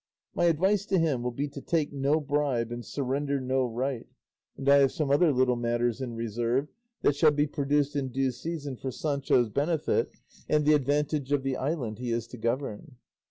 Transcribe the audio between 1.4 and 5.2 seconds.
to take no bribe and surrender no right, and I have some